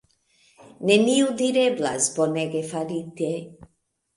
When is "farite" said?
2.73-3.31